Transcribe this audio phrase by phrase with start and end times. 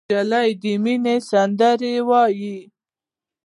[0.09, 2.57] نجلۍ د مینې سندره وایي.